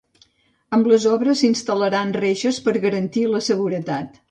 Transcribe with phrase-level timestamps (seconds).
[0.77, 4.15] Amb les obres s'instal·laran reixes per garantir la seguretat.